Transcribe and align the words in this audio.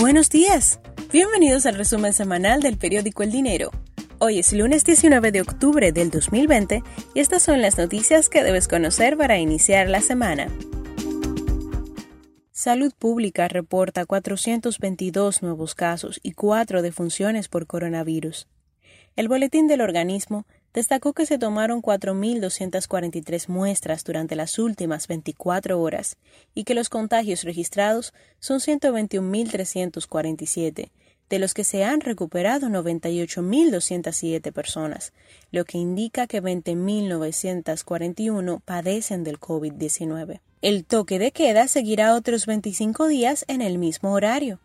Buenos 0.00 0.30
días. 0.30 0.80
Bienvenidos 1.12 1.66
al 1.66 1.74
resumen 1.74 2.14
semanal 2.14 2.62
del 2.62 2.78
periódico 2.78 3.22
El 3.22 3.30
Dinero. 3.30 3.70
Hoy 4.18 4.38
es 4.38 4.50
lunes 4.54 4.82
19 4.82 5.30
de 5.30 5.42
octubre 5.42 5.92
del 5.92 6.10
2020 6.10 6.82
y 7.14 7.20
estas 7.20 7.42
son 7.42 7.60
las 7.60 7.76
noticias 7.76 8.30
que 8.30 8.42
debes 8.42 8.66
conocer 8.66 9.18
para 9.18 9.38
iniciar 9.38 9.90
la 9.90 10.00
semana. 10.00 10.48
Salud 12.50 12.94
Pública 12.98 13.46
reporta 13.48 14.06
422 14.06 15.42
nuevos 15.42 15.74
casos 15.74 16.18
y 16.22 16.32
4 16.32 16.80
defunciones 16.80 17.48
por 17.48 17.66
coronavirus. 17.66 18.48
El 19.16 19.28
boletín 19.28 19.68
del 19.68 19.82
organismo 19.82 20.46
destacó 20.74 21.12
que 21.12 21.26
se 21.26 21.38
tomaron 21.38 21.80
4.243 21.82 23.48
muestras 23.48 24.02
durante 24.04 24.36
las 24.36 24.58
últimas 24.58 25.06
24 25.08 25.78
horas 25.80 26.16
y 26.54 26.64
que 26.64 26.74
los 26.74 26.88
contagios 26.88 27.44
registrados 27.44 28.14
son 28.38 28.60
121.347, 28.60 30.90
de 31.28 31.38
los 31.38 31.52
que 31.54 31.64
se 31.64 31.84
han 31.84 32.00
recuperado 32.00 32.68
98.207 32.68 34.52
personas, 34.52 35.12
lo 35.50 35.64
que 35.64 35.78
indica 35.78 36.26
que 36.26 36.42
20.941 36.42 38.60
padecen 38.64 39.24
del 39.24 39.40
COVID-19. 39.40 40.40
El 40.62 40.84
toque 40.84 41.18
de 41.18 41.32
queda 41.32 41.68
seguirá 41.68 42.14
otros 42.14 42.44
25 42.46 43.08
días 43.08 43.46
en 43.48 43.62
el 43.62 43.78
mismo 43.78 44.12
horario. 44.12 44.60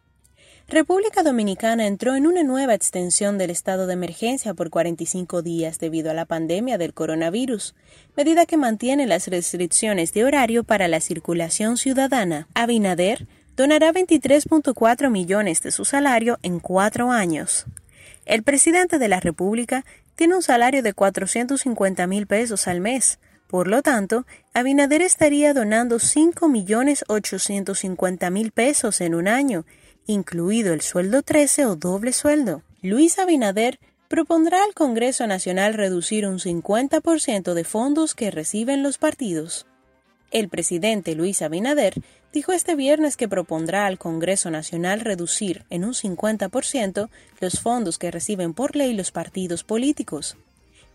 República 0.67 1.21
Dominicana 1.21 1.85
entró 1.85 2.15
en 2.15 2.25
una 2.25 2.41
nueva 2.41 2.73
extensión 2.73 3.37
del 3.37 3.51
estado 3.51 3.85
de 3.85 3.93
emergencia 3.93 4.55
por 4.55 4.71
45 4.71 5.43
días 5.43 5.77
debido 5.77 6.09
a 6.09 6.15
la 6.15 6.25
pandemia 6.25 6.79
del 6.79 6.95
coronavirus, 6.95 7.75
medida 8.17 8.47
que 8.47 8.57
mantiene 8.57 9.05
las 9.05 9.27
restricciones 9.27 10.11
de 10.13 10.25
horario 10.25 10.63
para 10.63 10.87
la 10.87 11.01
circulación 11.01 11.77
ciudadana. 11.77 12.47
Abinader 12.55 13.27
donará 13.55 13.93
23.4 13.93 15.11
millones 15.11 15.61
de 15.61 15.71
su 15.71 15.85
salario 15.85 16.39
en 16.41 16.59
cuatro 16.59 17.11
años. 17.11 17.67
El 18.25 18.41
presidente 18.41 18.97
de 18.97 19.07
la 19.07 19.19
República 19.19 19.85
tiene 20.15 20.35
un 20.35 20.41
salario 20.41 20.81
de 20.81 20.93
450 20.93 22.07
mil 22.07 22.25
pesos 22.25 22.67
al 22.67 22.81
mes. 22.81 23.19
Por 23.47 23.67
lo 23.67 23.83
tanto, 23.83 24.25
Abinader 24.55 25.03
estaría 25.03 25.53
donando 25.53 25.97
5.850.000 25.97 28.51
pesos 28.51 29.01
en 29.01 29.13
un 29.13 29.27
año 29.27 29.63
incluido 30.07 30.73
el 30.73 30.81
sueldo 30.81 31.21
13 31.21 31.65
o 31.65 31.75
doble 31.75 32.13
sueldo. 32.13 32.61
Luis 32.81 33.17
Abinader 33.19 33.79
propondrá 34.07 34.63
al 34.63 34.73
Congreso 34.73 35.27
Nacional 35.27 35.73
reducir 35.73 36.27
un 36.27 36.39
50% 36.39 37.53
de 37.53 37.63
fondos 37.63 38.15
que 38.15 38.31
reciben 38.31 38.83
los 38.83 38.97
partidos. 38.97 39.65
El 40.31 40.49
presidente 40.49 41.15
Luis 41.15 41.41
Abinader 41.41 41.95
dijo 42.33 42.51
este 42.51 42.75
viernes 42.75 43.17
que 43.17 43.29
propondrá 43.29 43.85
al 43.85 43.97
Congreso 43.97 44.51
Nacional 44.51 44.99
reducir 44.99 45.63
en 45.69 45.85
un 45.85 45.93
50% 45.93 47.09
los 47.39 47.59
fondos 47.59 47.97
que 47.97 48.11
reciben 48.11 48.53
por 48.53 48.75
ley 48.75 48.93
los 48.93 49.11
partidos 49.11 49.63
políticos. 49.63 50.37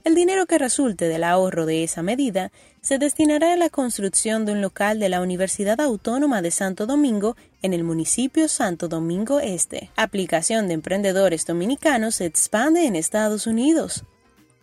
El 0.02 0.14
dinero 0.14 0.46
que 0.46 0.56
resulte 0.56 1.08
del 1.08 1.24
ahorro 1.24 1.66
de 1.66 1.84
esa 1.84 2.02
medida 2.02 2.52
se 2.80 2.96
destinará 2.96 3.52
a 3.52 3.56
la 3.56 3.68
construcción 3.68 4.46
de 4.46 4.52
un 4.52 4.62
local 4.62 4.98
de 4.98 5.10
la 5.10 5.20
Universidad 5.20 5.78
Autónoma 5.78 6.40
de 6.40 6.50
Santo 6.50 6.86
Domingo 6.86 7.36
en 7.60 7.74
el 7.74 7.84
municipio 7.84 8.48
Santo 8.48 8.88
Domingo 8.88 9.40
Este. 9.40 9.90
Aplicación 9.96 10.68
de 10.68 10.74
emprendedores 10.74 11.44
dominicanos 11.44 12.14
se 12.14 12.24
expande 12.24 12.86
en 12.86 12.96
Estados 12.96 13.46
Unidos. 13.46 14.04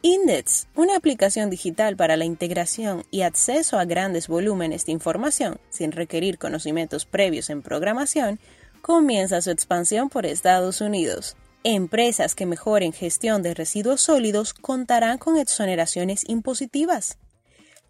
Index, 0.01 0.67
una 0.75 0.95
aplicación 0.95 1.51
digital 1.51 1.95
para 1.95 2.17
la 2.17 2.25
integración 2.25 3.03
y 3.11 3.21
acceso 3.21 3.77
a 3.77 3.85
grandes 3.85 4.27
volúmenes 4.27 4.87
de 4.87 4.91
información 4.93 5.59
sin 5.69 5.91
requerir 5.91 6.39
conocimientos 6.39 7.05
previos 7.05 7.51
en 7.51 7.61
programación, 7.61 8.39
comienza 8.81 9.41
su 9.41 9.51
expansión 9.51 10.09
por 10.09 10.25
Estados 10.25 10.81
Unidos. 10.81 11.35
Empresas 11.69 12.33
que 12.33 12.45
mejoren 12.45 12.93
gestión 12.93 13.43
de 13.43 13.53
residuos 13.53 13.99
sólidos 13.99 14.53
contarán 14.53 15.17
con 15.17 15.37
exoneraciones 15.37 16.23
impositivas. 16.25 17.17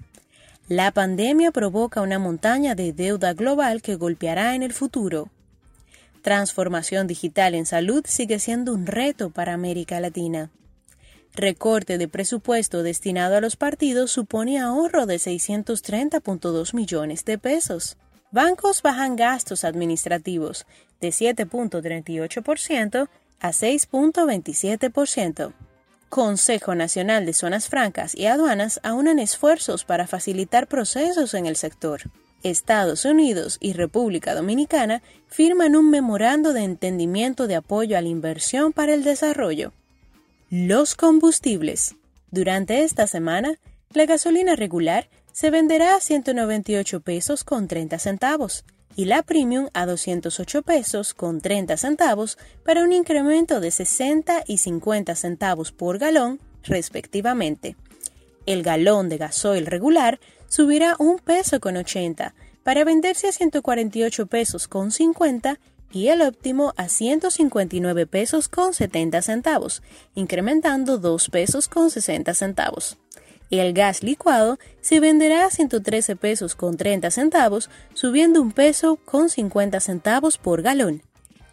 La 0.68 0.92
pandemia 0.92 1.52
provoca 1.52 2.02
una 2.02 2.20
montaña 2.20 2.76
de 2.76 2.94
deuda 2.94 3.34
global 3.34 3.82
que 3.82 3.96
golpeará 3.96 4.56
en 4.56 4.64
el 4.64 4.74
futuro. 4.74 5.30
Transformación 6.22 7.08
digital 7.08 7.54
en 7.54 7.66
salud 7.66 8.04
sigue 8.08 8.40
siendo 8.40 8.74
un 8.74 8.86
reto 8.86 9.30
para 9.30 9.54
América 9.54 10.00
Latina. 10.00 10.50
Recorte 11.36 11.98
de 11.98 12.08
presupuesto 12.08 12.84
destinado 12.84 13.38
a 13.38 13.42
los 13.42 13.56
partidos 13.56 14.12
supone 14.12 14.60
ahorro 14.60 15.06
de 15.06 15.16
630.2 15.16 16.74
millones 16.74 17.26
de 17.26 17.38
pesos. 17.38 17.98
Bancos 18.32 18.82
bajan 18.82 19.16
gastos 19.16 19.64
administrativos 19.64 20.66
de 21.02 21.10
7.38% 21.10 23.10
a 23.44 23.50
6.27%. 23.50 25.54
Consejo 26.10 26.76
Nacional 26.76 27.26
de 27.26 27.34
Zonas 27.34 27.68
Francas 27.68 28.16
y 28.16 28.26
Aduanas 28.26 28.80
aunan 28.84 29.20
esfuerzos 29.20 29.84
para 29.84 30.08
facilitar 30.08 30.68
procesos 30.68 31.34
en 31.34 31.46
el 31.46 31.56
sector. 31.56 32.02
Estados 32.42 33.06
Unidos 33.06 33.58
y 33.60 33.74
República 33.74 34.34
Dominicana 34.34 35.02
firman 35.28 35.76
un 35.76 35.90
memorando 35.90 36.54
de 36.54 36.64
entendimiento 36.64 37.48
de 37.48 37.56
apoyo 37.56 37.98
a 37.98 38.02
la 38.02 38.08
inversión 38.08 38.74
para 38.74 38.94
el 38.94 39.04
desarrollo. 39.04 39.74
Los 40.50 40.96
combustibles. 40.96 41.96
Durante 42.32 42.84
esta 42.84 43.08
semana, 43.08 43.60
la 43.92 44.06
gasolina 44.06 44.56
regular 44.56 45.10
se 45.32 45.50
venderá 45.50 45.96
a 45.96 46.00
198 46.00 47.00
pesos 47.02 47.44
con 47.44 47.68
30 47.68 48.00
centavos 48.00 48.66
y 48.96 49.06
la 49.06 49.24
Premium 49.24 49.70
a 49.74 49.86
208 49.86 50.62
pesos 50.62 51.14
con 51.14 51.42
30 51.42 51.78
centavos 51.78 52.38
para 52.64 52.84
un 52.84 52.92
incremento 52.92 53.60
de 53.60 53.72
60 53.72 54.44
y 54.48 54.58
50 54.58 55.16
centavos 55.16 55.72
por 55.72 55.98
galón, 55.98 56.40
respectivamente. 56.64 57.76
El 58.46 58.64
galón 58.64 59.10
de 59.10 59.18
gasoil 59.18 59.66
regular 59.66 60.20
subirá 60.48 60.96
un 61.00 61.18
peso 61.20 61.60
con 61.60 61.78
80 61.78 62.34
para 62.64 62.84
venderse 62.84 63.28
a 63.28 63.32
148 63.32 64.28
pesos 64.28 64.68
con 64.68 64.92
50 64.92 65.60
y 65.92 66.08
el 66.08 66.22
óptimo 66.22 66.74
a 66.76 66.90
159 66.90 68.08
pesos 68.08 68.50
con 68.50 68.74
70 68.74 69.22
centavos, 69.22 69.84
incrementando 70.16 70.98
2 70.98 71.30
pesos 71.30 71.68
con 71.68 71.92
60 71.92 72.34
centavos. 72.34 72.98
El 73.60 73.74
gas 73.74 74.02
licuado 74.02 74.58
se 74.82 75.00
venderá 75.00 75.46
a 75.46 75.52
113 75.52 76.16
pesos 76.16 76.56
con 76.56 76.76
30 76.76 77.12
centavos, 77.12 77.70
subiendo 77.94 78.42
un 78.42 78.52
peso 78.52 78.96
con 78.96 79.30
50 79.30 79.80
centavos 79.80 80.40
por 80.40 80.64
galón. 80.64 81.04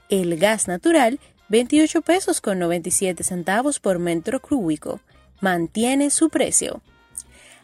El 0.09 0.39
gas 0.39 0.67
natural, 0.67 1.21
28 1.51 2.01
pesos 2.01 2.41
con 2.41 2.59
97 2.59 3.23
centavos 3.23 3.81
por 3.81 3.99
metro 3.99 4.41
cúbico. 4.41 5.01
Mantiene 5.43 6.09
su 6.09 6.31
precio. 6.31 6.81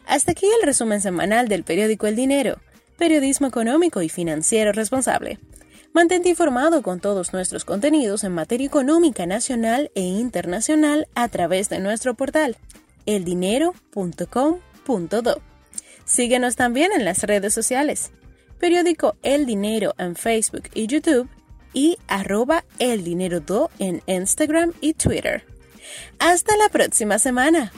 Hasta 0.05 0.33
aquí 0.33 0.45
el 0.45 0.63
resumen 0.67 1.01
semanal 1.01 1.47
del 1.47 1.63
periódico 1.63 2.05
El 2.05 2.15
Dinero, 2.15 2.59
periodismo 2.95 3.47
económico 3.47 4.03
y 4.03 4.09
financiero 4.09 4.71
responsable. 4.71 5.39
Mantente 5.93 6.29
informado 6.29 6.83
con 6.83 6.99
todos 6.99 7.33
nuestros 7.33 7.65
contenidos 7.65 8.23
en 8.23 8.33
materia 8.33 8.67
económica 8.67 9.25
nacional 9.25 9.89
e 9.95 10.01
internacional 10.01 11.07
a 11.15 11.27
través 11.27 11.69
de 11.69 11.79
nuestro 11.79 12.13
portal 12.13 12.55
eldinero.com.do. 13.07 15.41
Síguenos 16.05 16.55
también 16.55 16.91
en 16.93 17.03
las 17.03 17.23
redes 17.23 17.55
sociales. 17.55 18.11
Periódico 18.59 19.15
El 19.23 19.47
Dinero 19.47 19.95
en 19.97 20.15
Facebook 20.15 20.69
y 20.75 20.85
YouTube. 20.85 21.27
y 21.73 21.97
arroba 22.07 22.63
el 22.79 23.03
dinero 23.03 23.39
do 23.39 23.69
en 23.77 24.01
Instagram 24.07 24.73
y 24.81 24.93
Twitter. 24.93 25.45
Hasta 26.17 26.57
la 26.57 26.69
próxima 26.69 27.19
semana. 27.19 27.71